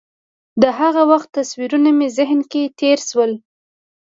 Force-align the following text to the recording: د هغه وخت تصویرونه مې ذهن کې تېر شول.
د 0.61 0.63
هغه 0.79 1.01
وخت 1.11 1.27
تصویرونه 1.37 1.89
مې 1.97 2.07
ذهن 2.17 2.39
کې 2.51 2.63
تېر 2.79 2.97
شول. 3.09 3.31